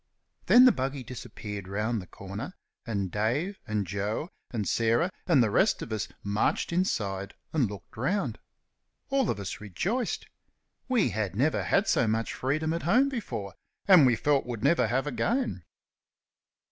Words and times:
Then 0.47 0.65
the 0.65 0.71
buggy 0.71 1.03
disappeared 1.03 1.67
round 1.67 2.01
the 2.01 2.07
corner, 2.07 2.55
and 2.87 3.11
Dave 3.11 3.59
and 3.67 3.85
Joe 3.85 4.31
and 4.49 4.67
Sarah 4.67 5.11
and 5.27 5.43
the 5.43 5.51
rest 5.51 5.83
of 5.83 5.93
us 5.93 6.07
marched 6.23 6.73
inside 6.73 7.35
and 7.53 7.69
looked 7.69 7.95
round. 7.95 8.39
All 9.09 9.29
of 9.29 9.39
us 9.39 9.61
rejoiced. 9.61 10.25
We 10.89 11.09
had 11.09 11.35
never 11.35 11.61
had 11.65 11.87
so 11.87 12.07
much 12.07 12.33
freedom 12.33 12.73
at 12.73 12.81
home 12.81 13.09
before, 13.09 13.53
and 13.87 14.07
we 14.07 14.15
felt 14.15 14.47
would 14.47 14.63
never 14.63 14.87
have 14.87 15.05
again. 15.05 15.65